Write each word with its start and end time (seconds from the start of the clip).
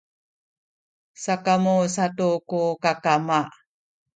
sakamu 1.23 1.75
satu 1.95 2.29
ku 2.49 2.61
kakama 2.83 3.39